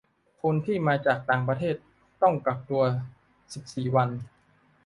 [0.41, 1.75] คนที่มาจากต่างประเทศ
[2.21, 2.83] ต้องกักตัว
[3.53, 4.09] สิบสี่วัน